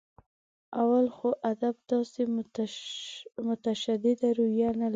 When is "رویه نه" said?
4.39-4.87